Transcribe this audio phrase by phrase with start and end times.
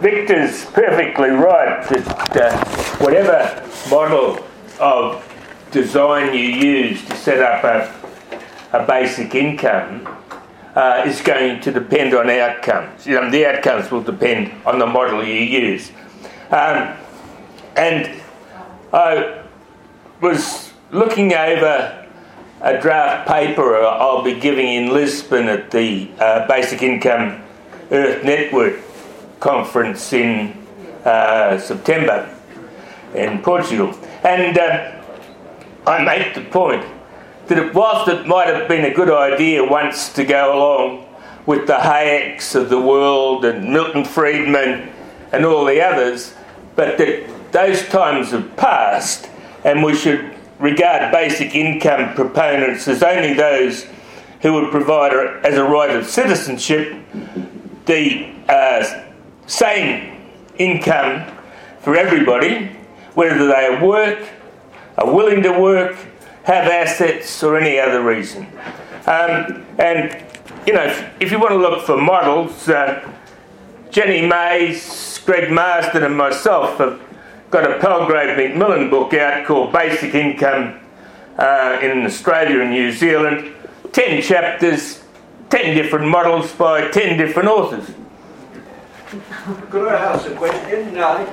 [0.00, 2.64] Victor's perfectly right that uh,
[2.98, 4.44] whatever model
[4.78, 5.22] of
[5.70, 10.06] design you use to set up a, a basic income
[10.74, 13.06] uh, is going to depend on outcomes.
[13.06, 15.90] You know, the outcomes will depend on the model you use.
[16.50, 16.94] Um,
[17.74, 18.20] and
[18.92, 19.42] I
[20.20, 22.06] was looking over
[22.60, 27.42] a draft paper I'll be giving in Lisbon at the uh, Basic Income
[27.90, 28.80] Earth Network
[29.40, 30.56] conference in
[31.04, 32.32] uh, September
[33.14, 33.94] in Portugal.
[34.24, 35.02] And uh,
[35.86, 36.84] I make the point
[37.46, 41.06] that whilst it might have been a good idea once to go along
[41.46, 44.92] with the Hayeks of the world and Milton Friedman
[45.32, 46.34] and all the others,
[46.74, 49.28] but that those times have passed
[49.64, 53.86] and we should regard basic income proponents as only those
[54.40, 55.12] who would provide
[55.44, 56.94] as a right of citizenship
[57.86, 59.05] the uh,
[59.46, 60.20] same
[60.58, 61.24] income
[61.80, 62.66] for everybody,
[63.14, 64.28] whether they work,
[64.98, 65.96] are willing to work,
[66.44, 68.46] have assets, or any other reason.
[69.06, 70.24] Um, and,
[70.66, 73.08] you know, if, if, you want to look for models, uh,
[73.90, 77.00] Jenny Mays, Greg Marston, and myself have
[77.50, 80.80] got a Palgrave Macmillan book out called Basic Income
[81.38, 83.52] uh, in Australia and New Zealand.
[83.92, 85.02] 10 chapters,
[85.50, 87.88] 10 different models by 10 different authors.
[89.70, 90.94] Could I ask a question?